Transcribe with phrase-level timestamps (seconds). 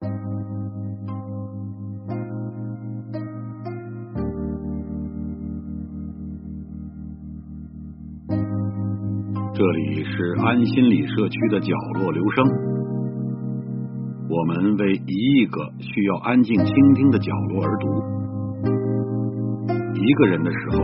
[0.00, 0.06] 这
[9.72, 12.46] 里是安心理社区的角落留声，
[14.28, 17.88] 我们为一亿个需要安静倾听的角落而读。
[19.94, 20.78] 一个人的时候，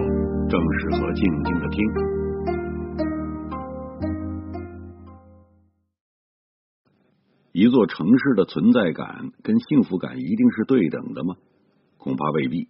[0.48, 2.13] 正适合静静的听。
[7.56, 11.36] 一座城市的存在感跟幸福感一定是对等的吗？
[11.98, 12.66] 恐怕未必。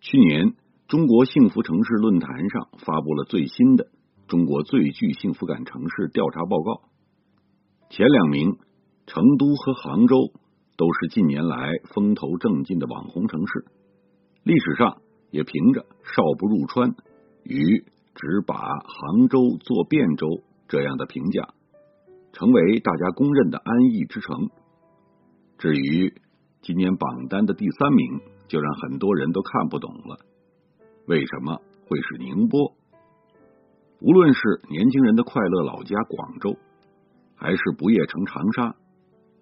[0.00, 0.54] 去年，
[0.88, 3.86] 中国幸福城市论坛上发布了最新的。
[4.26, 6.80] 中国最具幸福感城市调查报告，
[7.90, 8.56] 前两名
[9.06, 10.32] 成都和杭州
[10.76, 13.66] 都是近年来风头正劲的网红城市，
[14.42, 16.96] 历史上也凭着“少不入川”
[17.46, 17.84] 与
[18.16, 21.54] “只把杭州做汴州”这样的评价，
[22.32, 24.50] 成为大家公认的安逸之城。
[25.58, 26.14] 至于
[26.60, 30.18] 今年榜单的第三名，就让很多人都看不懂了，
[31.06, 32.72] 为什么会是宁波？
[34.00, 36.56] 无论是年轻人的快乐老家广州，
[37.36, 38.74] 还是不夜城长沙，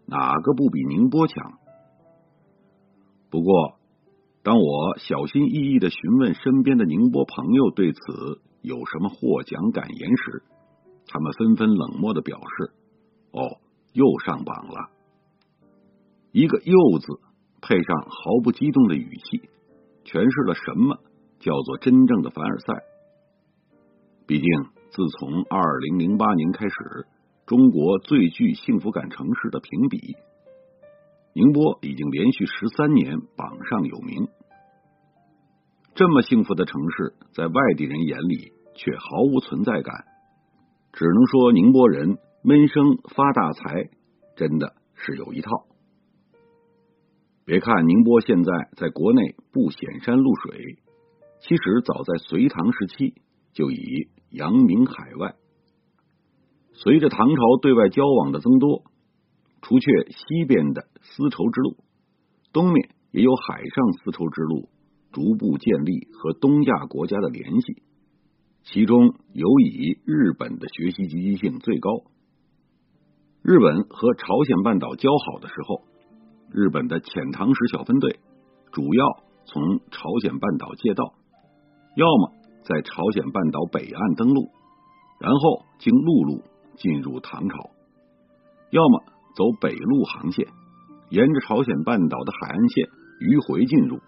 [0.06, 1.58] 哪个不比宁波强？
[3.30, 3.78] 不过，
[4.42, 7.98] 当我小心翼翼的询问身边的宁波朋友对此
[8.62, 10.42] 有什么获奖感言时，
[11.06, 12.72] 他们纷纷冷漠的表示：“，
[14.00, 14.88] 又上榜了。”
[16.32, 17.20] 一个“又”字
[17.60, 19.48] 配上毫不激动的语气，
[20.04, 20.96] 诠释了什么
[21.40, 22.82] 叫做真正的凡尔赛。
[24.26, 24.46] 毕竟，
[24.90, 27.06] 自从二零零八年开始，
[27.46, 30.14] 中国最具幸福感城市的评比，
[31.34, 34.28] 宁波已经连续十三年榜上有名。
[35.96, 40.06] 这么幸福的城市，在外地人眼里却毫无存在感，
[40.92, 43.90] 只能说宁波人闷声发大财，
[44.34, 45.50] 真的是有一套。
[47.44, 50.78] 别看宁波现在在国内不显山露水，
[51.40, 53.14] 其实早在隋唐时期
[53.52, 54.08] 就已。
[54.30, 55.34] 扬名海外。
[56.72, 58.84] 随着唐朝对外交往的增多，
[59.60, 61.76] 除却西边的丝绸之路，
[62.52, 64.68] 东面也有海上丝绸之路
[65.10, 67.82] 逐步建立和东亚国家的联系。
[68.62, 71.90] 其中尤以日本的学习积极性最高。
[73.50, 75.82] 日本和朝鲜半岛交好的时候，
[76.52, 78.20] 日本的遣唐使小分队
[78.70, 79.04] 主要
[79.44, 81.14] 从朝鲜半岛借道，
[81.96, 82.38] 要么。
[82.62, 84.50] 在朝鲜半岛北岸登陆，
[85.18, 86.42] 然后经陆路
[86.76, 87.56] 进入唐朝；
[88.70, 89.02] 要么
[89.34, 90.46] 走北陆航线，
[91.08, 92.86] 沿着朝鲜半岛的海岸线
[93.18, 93.98] 迂回进入。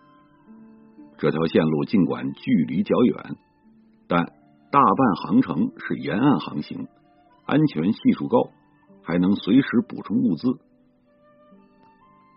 [1.18, 3.36] 这条线路尽管距离较远，
[4.06, 4.24] 但
[4.70, 6.86] 大半航程是沿岸航行，
[7.46, 8.38] 安全系数高，
[9.02, 10.48] 还能随时补充物资。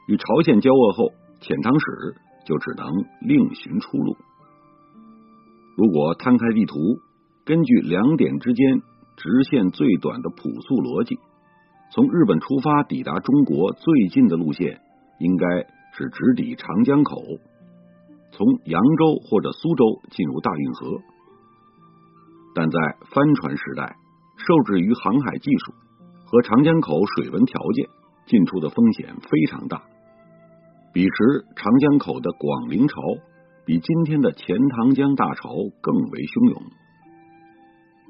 [0.07, 2.15] 与朝鲜交恶后，遣唐使
[2.45, 2.87] 就只能
[3.21, 4.15] 另寻出路。
[5.75, 6.77] 如果摊开地图，
[7.43, 8.81] 根据两点之间
[9.17, 11.17] 直线最短的朴素逻辑，
[11.91, 14.81] 从日本出发抵达中国最近的路线，
[15.19, 15.45] 应该
[15.93, 17.21] 是直抵长江口，
[18.31, 21.01] 从扬州或者苏州进入大运河。
[22.53, 22.79] 但在
[23.11, 23.97] 帆船时代，
[24.37, 25.73] 受制于航海技术
[26.25, 27.87] 和长江口水文条件，
[28.25, 29.83] 进出的风险非常大。
[30.93, 32.95] 彼时长江口的广陵潮。
[33.67, 35.49] 比今天的钱塘江大潮
[35.81, 36.61] 更为汹涌，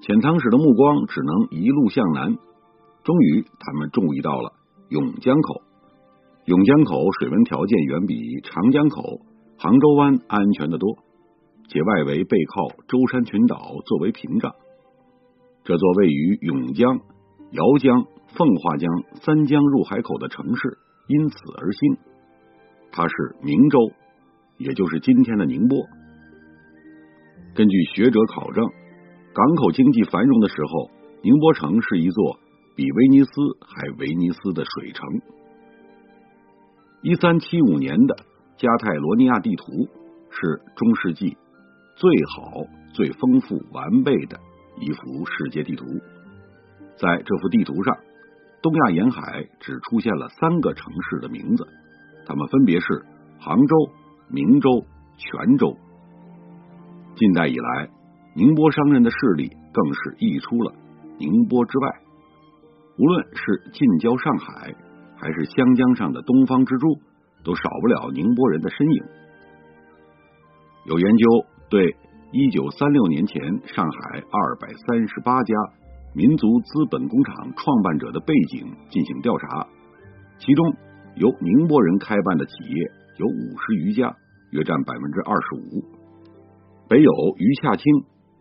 [0.04, 2.36] 遣唐使的目光只能一路向南。
[3.06, 4.52] 终于，他们注意到了
[4.90, 5.62] 甬江口。
[6.44, 9.22] 甬江口水文条件远比长江口、
[9.58, 11.00] 杭州湾安全的多，
[11.70, 13.56] 且外围背靠舟山群岛
[13.86, 14.52] 作为屏障。
[15.64, 17.00] 这座位于甬江、
[17.56, 18.06] 姚江、
[18.36, 20.78] 奉化江三江入海口的城市
[21.08, 21.98] 因此而兴，
[22.92, 23.80] 它是明州。
[24.58, 25.78] 也就是今天的宁波。
[27.54, 28.66] 根据学者考证，
[29.34, 30.90] 港口经济繁荣的时候，
[31.22, 32.40] 宁波城是一座
[32.74, 35.06] 比威尼斯还威尼斯的水城。
[37.02, 38.16] 一三七五年的
[38.56, 39.66] 加泰罗尼亚地图
[40.30, 41.38] 是中世纪
[41.98, 42.64] 最好、
[42.94, 44.40] 最丰富、完备的
[44.80, 45.86] 一幅世界地图。
[46.98, 47.98] 在这幅地图上，
[48.62, 51.68] 东亚沿海只出现了三个城市的名字，
[52.26, 53.06] 它们分别是
[53.40, 53.76] 杭州。
[54.28, 54.84] 明州、
[55.18, 55.78] 泉州，
[57.16, 57.90] 近代以来，
[58.34, 60.74] 宁波商人的势力更是溢出了
[61.20, 61.88] 宁波之外。
[62.98, 64.74] 无论是近郊上海，
[65.16, 67.00] 还是湘江上的东方之珠，
[67.44, 69.04] 都少不了宁波人的身影。
[70.86, 71.96] 有研究对
[72.32, 75.54] 一九三六年前上海二百三十八家
[76.16, 79.68] 民族资本工厂创办者的背景进行调查，
[80.40, 80.74] 其中
[81.16, 84.16] 由宁波人开办的企业有五十余家，
[84.52, 85.84] 约占百分之二十五。
[86.88, 87.84] 北有余洽清、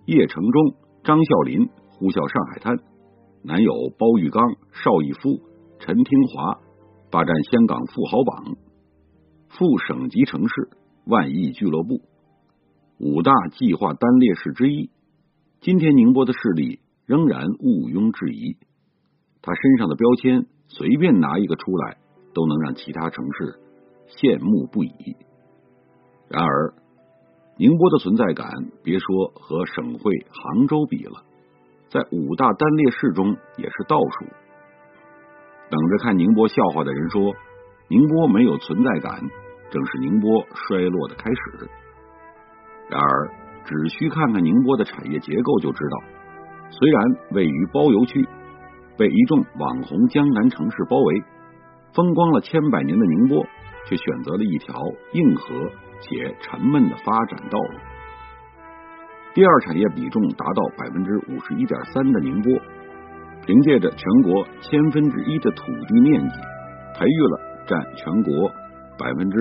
[0.06, 2.78] 叶承忠、张孝林呼啸上海滩，
[3.42, 5.42] 南有包玉刚、邵逸夫、
[5.80, 6.60] 陈廷华
[7.10, 8.56] 霸占香港富豪榜，
[9.48, 10.68] 副省级城市
[11.06, 12.02] 万亿俱乐部，
[13.00, 14.90] 五大计划单列市之一。
[15.60, 18.56] 今天宁波的势力仍然毋庸置疑，
[19.42, 21.98] 他身上的标签随便拿一个出来，
[22.32, 23.60] 都能让其他城市
[24.08, 25.16] 羡慕不已。
[26.28, 26.74] 然而，
[27.58, 28.48] 宁波的存在感，
[28.82, 31.22] 别说和省会杭州比了，
[31.90, 34.26] 在五大单列市中也是倒数。
[35.70, 37.34] 等着看宁波笑话的人说，
[37.88, 39.20] 宁波没有存在感，
[39.70, 41.68] 正是宁波衰落的开始。
[42.88, 43.30] 然而。
[43.66, 45.96] 只需看看宁波的产业结构就知道，
[46.76, 48.26] 虽然位于包邮区，
[48.98, 51.22] 被一众网红江南城市包围，
[51.94, 53.46] 风光了千百年的宁波，
[53.86, 54.74] 却选择了一条
[55.12, 55.54] 硬核
[56.00, 57.78] 且沉闷的发展道路。
[59.34, 62.52] 第二产业比重达到百分之五十一点三的宁波，
[63.46, 66.36] 凭借着全国千分之一的土地面积，
[66.98, 68.48] 培育了占全国
[68.98, 69.36] 百分之。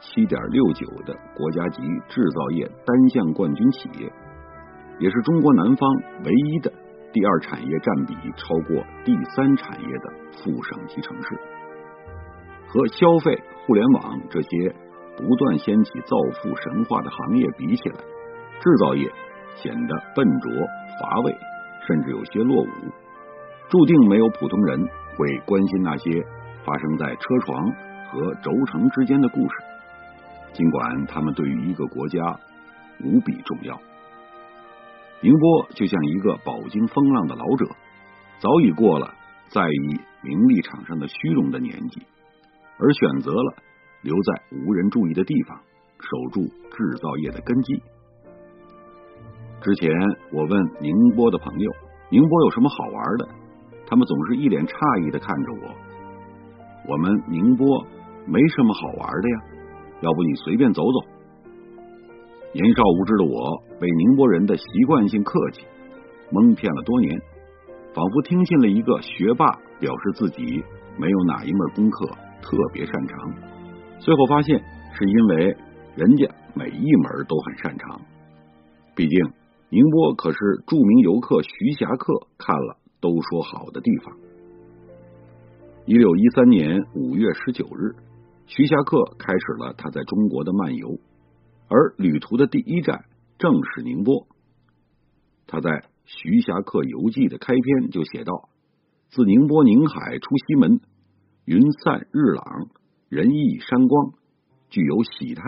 [0.00, 4.08] 七点六九的国家级制造业单项冠军企业，
[5.00, 5.90] 也是中国南方
[6.24, 6.72] 唯一的
[7.12, 11.38] 第二产业占比超过第三产业的副省级城市。
[12.68, 14.74] 和消费、互联网这些
[15.16, 17.96] 不断掀起造富神话的行业比起来，
[18.60, 19.10] 制造业
[19.56, 20.52] 显得笨拙
[21.00, 21.34] 乏味，
[21.86, 22.68] 甚至有些落伍，
[23.70, 26.10] 注定没有普通人会关心那些
[26.62, 27.72] 发生在车床
[28.10, 29.54] 和轴承之间的故事。
[30.52, 32.38] 尽管他们对于一个国家
[33.02, 33.80] 无比重要，
[35.20, 37.66] 宁波就像一个饱经风浪的老者，
[38.38, 39.12] 早已过了
[39.48, 42.02] 在意名利场上的虚荣的年纪，
[42.78, 43.54] 而选择了
[44.02, 45.58] 留在无人注意的地方，
[45.98, 47.82] 守住制造业的根基。
[49.60, 49.90] 之前
[50.30, 51.72] 我问宁波的朋友，
[52.10, 53.28] 宁波有什么好玩的？
[53.88, 55.74] 他们总是一脸诧异的看着我。
[56.86, 57.84] 我们宁波
[58.24, 59.42] 没什么好玩的呀。
[60.00, 61.17] 要不你随便走走。
[62.60, 65.64] 年少无知的我，被宁波人的习惯性客气
[66.32, 67.16] 蒙骗了多年，
[67.94, 69.46] 仿佛听信了一个学霸
[69.78, 70.42] 表示自己
[70.98, 72.08] 没有哪一门功课
[72.42, 73.32] 特别擅长，
[74.00, 74.60] 最后发现
[74.98, 75.56] 是因为
[75.94, 78.00] 人家每一门都很擅长。
[78.96, 79.32] 毕竟
[79.68, 84.16] 宁波可是著名游客徐霞客看了都说好的地方。
[85.84, 87.94] 一六一三年五月十九日。
[88.50, 90.88] 徐霞客开始了他在中国的漫游，
[91.68, 93.04] 而旅途的第一站
[93.38, 94.26] 正是宁波。
[95.46, 95.70] 他在
[96.04, 98.48] 《徐霞客游记》的开篇就写道
[99.10, 100.80] ：“自宁波宁海出西门，
[101.44, 102.68] 云散日朗，
[103.08, 104.12] 人意山光，
[104.70, 105.42] 具有喜态。”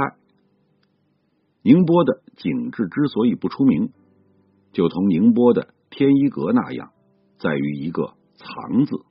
[1.63, 3.93] 宁波的景致之所以不出名，
[4.73, 6.93] 就同宁波的天一阁那样，
[7.39, 9.05] 在于一个“藏”字。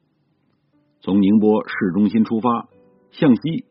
[1.01, 2.69] 从宁波市中心出发，
[3.11, 3.65] 向西。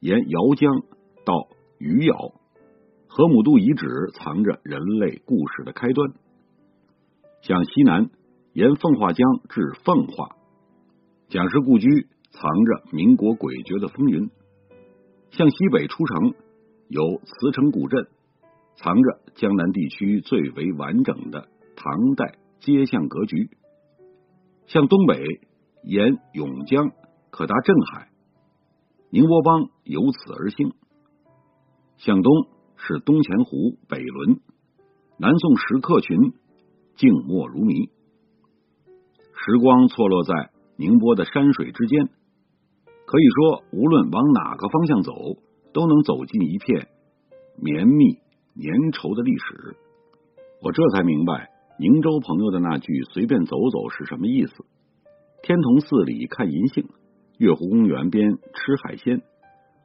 [0.00, 0.82] 沿姚江
[1.24, 1.46] 到
[1.78, 2.34] 余姚，
[3.14, 6.12] 河姆渡遗址藏着人类故事的开端；
[7.42, 8.08] 向西南，
[8.54, 10.30] 沿奉化江至奉化，
[11.28, 14.30] 蒋氏故居藏着民国诡谲的风云；
[15.30, 16.32] 向西北出城，
[16.88, 18.08] 有慈城古镇，
[18.76, 23.50] 藏着江南地区最为完整的唐代街巷格局；
[24.64, 25.22] 向东北，
[25.84, 26.92] 沿甬江
[27.28, 28.08] 可达镇海。
[29.10, 30.72] 宁波帮由此而兴，
[31.98, 32.32] 向东
[32.84, 34.40] 是东钱湖、北仑，
[35.16, 36.18] 南宋石刻群
[36.96, 37.90] 静默如谜。
[39.34, 42.08] 时光错落在宁波的山水之间，
[43.06, 45.12] 可以说无论往哪个方向走，
[45.72, 46.88] 都能走进一片
[47.56, 48.14] 绵密
[48.56, 49.76] 粘稠的历史。
[50.60, 54.52] 我这才明白宁州朋友的那句“随便走走”是什么意思。
[55.44, 56.88] 天童寺里看银杏。
[57.38, 59.22] 月湖公园边吃海鲜，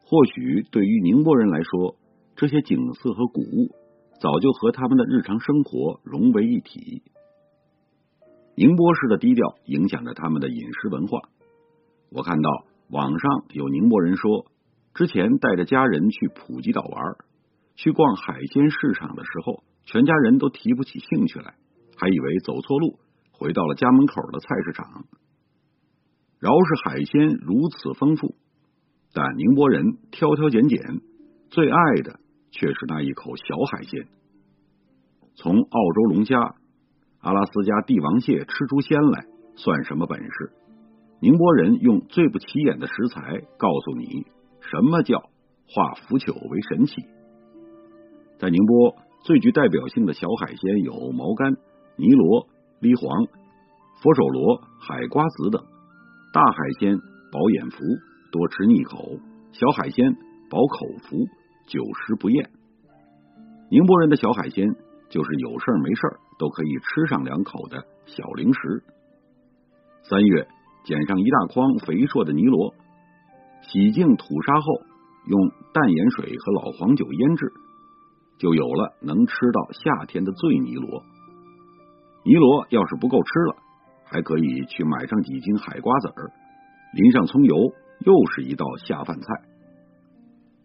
[0.06, 1.96] 或许对于宁波人来说，
[2.38, 3.76] 这些景色和古物
[4.22, 7.02] 早就和他们的日常生活融为一体。
[8.56, 11.20] 宁波市的低调影响着他们的饮食文化。
[12.12, 12.50] 我看到
[12.90, 14.46] 网上有宁波人说，
[14.94, 17.16] 之前带着家人去普吉岛玩，
[17.76, 21.56] 去逛海鲜市场的时候，全家人都提不起兴趣来，
[21.98, 23.00] 还以为走错路，
[23.32, 25.06] 回到了家门口的菜市场。
[26.40, 28.36] 饶是海鲜如此丰富，
[29.12, 30.80] 但宁波人挑挑拣拣，
[31.50, 32.20] 最爱的
[32.52, 34.08] 却是那一口小海鲜。
[35.36, 36.56] 从澳洲龙虾、
[37.20, 39.26] 阿拉斯加帝王蟹吃出鲜来，
[39.56, 40.52] 算什么本事？
[41.20, 44.26] 宁波人用最不起眼的食材告诉你
[44.62, 45.20] 什么叫
[45.68, 47.06] 化腐朽为神奇。
[48.40, 51.58] 在宁波最具代表性的小海鲜有毛干、
[51.96, 52.48] 泥螺、
[52.80, 53.26] 梨黄、
[54.02, 55.64] 佛手螺、海瓜子等。
[56.34, 56.98] 大海鲜
[57.32, 57.78] 饱眼福，
[58.32, 59.20] 多吃腻口；
[59.54, 60.14] 小海鲜
[60.52, 61.18] 饱口福，
[61.68, 62.50] 久食不厌。
[63.70, 64.66] 宁波人的小海鲜
[65.10, 68.84] 就是有事儿没事儿都可以吃上两口的小零食。
[70.04, 70.48] 三月
[70.86, 72.74] 捡上一大筐肥硕的泥螺，
[73.62, 74.82] 洗净土沙后，
[75.28, 77.52] 用淡盐水和老黄酒腌制，
[78.38, 81.04] 就有了能吃到夏天的醉泥螺。
[82.24, 83.56] 泥螺要是不够吃了，
[84.06, 86.32] 还可以去买上几斤海瓜子儿，
[86.94, 87.56] 淋上葱油，
[88.00, 89.28] 又是一道下饭菜。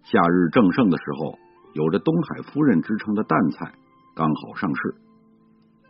[0.05, 1.39] 夏日正盛的时候，
[1.75, 3.73] 有着“东海夫人”之称的淡菜
[4.15, 4.95] 刚好上市，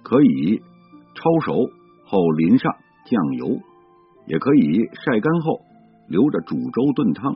[0.03, 0.63] 可以
[1.15, 1.71] 焯熟
[2.05, 2.73] 后淋上。
[3.05, 3.59] 酱油
[4.27, 5.61] 也可以晒干后
[6.07, 7.35] 留着煮粥炖汤。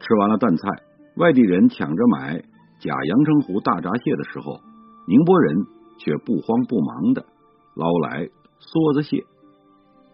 [0.00, 0.68] 吃完了淡菜，
[1.14, 2.42] 外地人抢着买
[2.80, 4.58] 假阳澄湖大闸蟹的时候，
[5.06, 5.64] 宁波人
[5.98, 7.24] 却不慌不忙的
[7.76, 8.26] 捞来
[8.58, 9.24] 梭子蟹，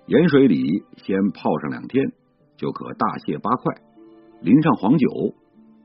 [0.09, 2.13] 盐水里先泡上两天，
[2.59, 3.75] 就可大卸八块，
[4.43, 5.09] 淋上黄酒，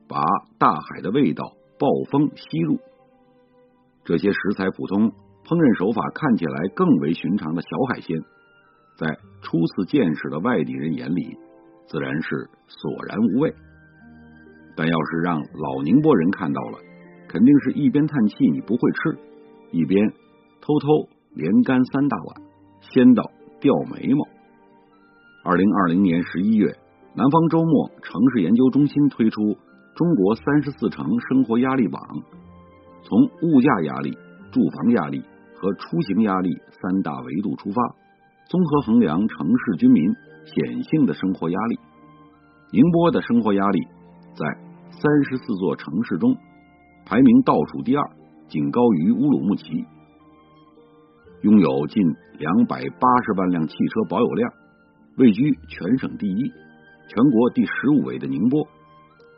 [0.09, 0.25] 把
[0.57, 2.79] 大海的味道暴风吸入。
[4.03, 5.11] 这些食材普通，
[5.45, 8.19] 烹饪手法看起来更为寻常的小海鲜。
[8.97, 9.05] 在
[9.41, 11.37] 初次见识的外地人眼里，
[11.87, 13.53] 自然是索然无味。
[14.75, 16.79] 但要是让老宁波人看到了，
[17.29, 19.19] 肯定是一边叹气你不会吃，
[19.71, 20.09] 一边
[20.59, 22.41] 偷偷连干三大碗，
[22.81, 23.23] 鲜到
[23.61, 24.27] 掉眉毛。
[25.45, 26.75] 二零二零年十一月，
[27.13, 29.41] 南方周末城市研究中心推出
[29.99, 32.01] 《中国三十四城生活压力榜》，
[33.03, 34.17] 从物价压力、
[34.49, 35.21] 住房压力
[35.59, 37.83] 和出行压力三大维度出发。
[38.47, 40.01] 综合衡量城市居民
[40.45, 41.79] 显性的生活压力，
[42.71, 43.81] 宁波的生活压力
[44.35, 44.45] 在
[44.89, 46.33] 三十四座城市中
[47.05, 48.09] 排名倒数第二，
[48.47, 49.85] 仅高于乌鲁木齐。
[51.41, 52.01] 拥有近
[52.37, 54.49] 两百八十万辆汽车保有量，
[55.17, 56.49] 位居全省第一、
[57.09, 58.65] 全国第十五位的宁波，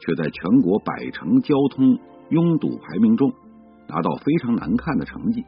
[0.01, 1.97] 却在全国百城交通
[2.29, 3.31] 拥堵排名中
[3.87, 5.45] 拿到非常难看的成绩，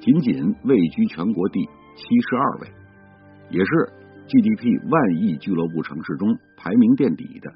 [0.00, 2.68] 仅仅位居全国第七十二位。
[3.48, 3.92] 也是
[4.26, 7.52] GDP 万亿俱乐部城市中排名垫底的。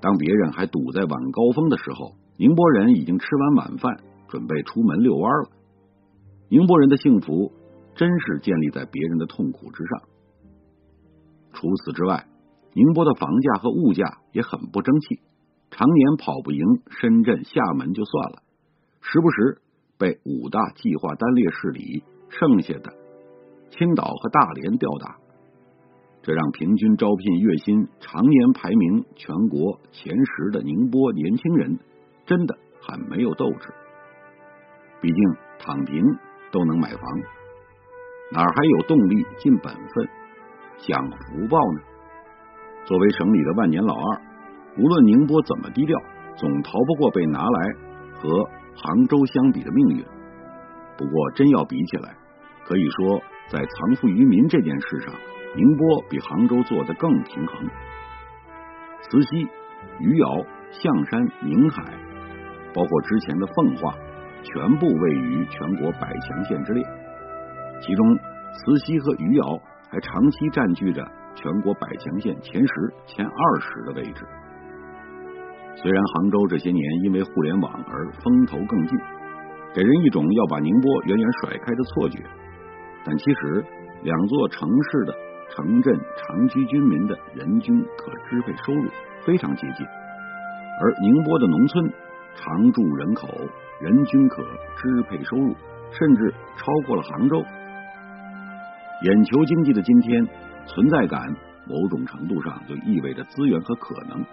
[0.00, 3.96] 当别人还堵在晚高峰的时候，宁波人已经吃完晚饭，
[4.28, 5.50] 准备出门遛弯了。
[6.48, 7.52] 宁波人的幸福
[7.94, 10.02] 真是建立在别人的痛苦之上。
[11.52, 12.26] 除此之外，
[12.74, 15.20] 宁波的房价和物价也很不争气，
[15.70, 18.42] 常年跑不赢深圳、厦门就算了，
[19.00, 19.62] 时不时
[19.96, 22.92] 被五大计划单列市里剩下的。
[23.70, 25.16] 青岛和大连吊打，
[26.22, 31.78] 这让平均招聘月薪常年排名全国前十的宁波年轻人
[32.26, 33.72] 真的很没有斗志。
[35.00, 35.16] 毕竟
[35.58, 36.02] 躺平
[36.50, 37.00] 都能买房，
[38.32, 40.08] 哪还有动力尽本分
[40.78, 41.80] 享福报呢？
[42.84, 44.20] 作为省里的万年老二，
[44.78, 45.98] 无论宁波怎么低调，
[46.36, 47.72] 总逃不过被拿来
[48.14, 48.44] 和
[48.76, 50.04] 杭州相比的命运。
[50.96, 52.14] 不过真要比起来，
[52.64, 53.20] 可以说。
[53.46, 55.12] 在藏富于民这件事上，
[55.54, 57.68] 宁波比杭州做的更平衡。
[59.02, 59.46] 慈溪、
[60.00, 60.26] 余姚、
[60.70, 61.84] 象山、宁海，
[62.72, 63.94] 包括之前的奉化，
[64.42, 66.82] 全部位于全国百强县之列。
[67.82, 68.16] 其中，
[68.54, 69.60] 慈溪和余姚
[69.90, 74.24] 还长期占据着全国百强县前十、前二十的位置。
[75.76, 78.98] 虽然杭州这些年因为互联网而风头更劲，
[79.74, 82.18] 给人一种要把宁波远远甩开的错觉。
[83.04, 83.64] 但其实，
[84.02, 85.14] 两座城市的
[85.54, 88.88] 城镇长居居民的人均可支配收入
[89.26, 89.86] 非常接近，
[90.80, 91.92] 而宁波的农村
[92.34, 93.28] 常住人口
[93.80, 94.42] 人均可
[94.76, 95.54] 支配收入
[95.90, 97.44] 甚至超过了杭州。
[99.02, 100.26] 眼球经济的今天，
[100.66, 101.34] 存在感
[101.66, 104.24] 某种程度上就意味着资源和可能，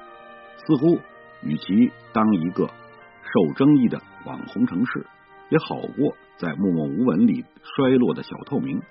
[0.58, 1.00] 似乎
[1.44, 5.06] 与其当一个受争议的网红城市。
[5.50, 8.82] 也好过在默默无闻里衰落的小透明。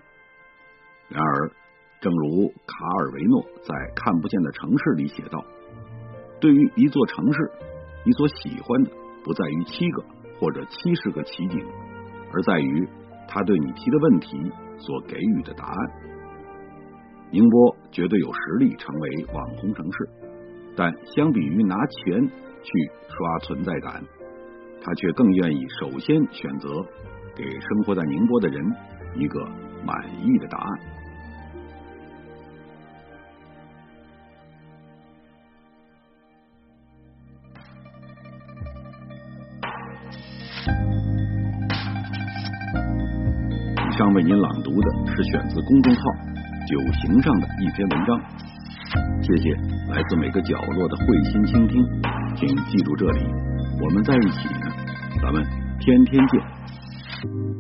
[1.09, 1.51] 然而，
[2.03, 5.43] 正如卡尔维诺在《看不见的城市》里写道
[6.39, 7.51] ：“对于一座城市，
[8.05, 8.91] 你所喜欢的
[9.25, 10.05] 不在于七个
[10.39, 11.65] 或者七十个奇景，
[12.31, 12.87] 而在于
[13.27, 15.91] 他对你提的问题所给予的答案。”
[17.31, 20.09] 宁波绝对有实力成为网红城市
[20.77, 22.27] 但相比于拿钱
[22.63, 24.03] 去刷存在感
[24.83, 26.69] 他却更愿意首先选择
[27.37, 28.65] 给生活在宁波的人
[29.15, 29.45] 一个
[29.85, 31.01] 满意的答案。
[43.87, 46.40] 以上为您朗读的是选自公众号
[46.71, 48.21] 九行”上的一篇文章。
[49.23, 49.51] 谢谢
[49.93, 51.85] 来自每个角落的慧心倾听，
[52.37, 53.21] 请记住这里，
[53.83, 54.71] 我们在一起呢，
[55.21, 55.45] 咱们
[55.81, 57.60] 天天见。